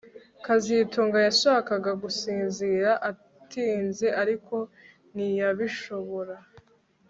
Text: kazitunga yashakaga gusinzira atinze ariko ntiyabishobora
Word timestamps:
kazitunga 0.45 1.17
yashakaga 1.27 1.91
gusinzira 2.03 2.89
atinze 3.09 4.07
ariko 4.21 4.55
ntiyabishobora 5.13 6.35